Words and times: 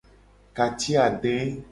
Ka 0.55 0.65
ci 0.79 0.91
ade. 1.05 1.35